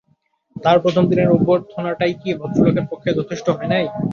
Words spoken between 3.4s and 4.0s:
হয় নাই।